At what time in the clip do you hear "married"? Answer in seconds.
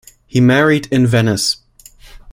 0.41-0.87